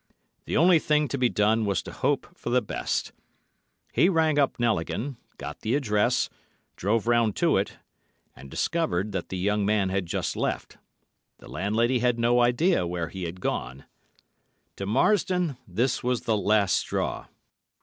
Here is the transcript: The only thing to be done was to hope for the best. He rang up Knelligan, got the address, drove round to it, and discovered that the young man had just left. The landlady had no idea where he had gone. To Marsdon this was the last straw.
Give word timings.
The 0.45 0.57
only 0.57 0.79
thing 0.79 1.07
to 1.09 1.17
be 1.19 1.29
done 1.29 1.63
was 1.63 1.83
to 1.83 1.91
hope 1.91 2.25
for 2.35 2.49
the 2.49 2.59
best. 2.59 3.11
He 3.93 4.09
rang 4.09 4.39
up 4.39 4.57
Knelligan, 4.57 5.17
got 5.37 5.59
the 5.59 5.75
address, 5.75 6.27
drove 6.75 7.05
round 7.05 7.35
to 7.35 7.55
it, 7.57 7.77
and 8.35 8.49
discovered 8.49 9.11
that 9.11 9.29
the 9.29 9.37
young 9.37 9.63
man 9.63 9.89
had 9.89 10.07
just 10.07 10.35
left. 10.35 10.79
The 11.37 11.47
landlady 11.47 11.99
had 11.99 12.17
no 12.17 12.39
idea 12.41 12.87
where 12.87 13.09
he 13.09 13.25
had 13.25 13.41
gone. 13.41 13.85
To 14.77 14.87
Marsdon 14.87 15.57
this 15.67 16.03
was 16.03 16.21
the 16.21 16.35
last 16.35 16.77
straw. 16.77 17.27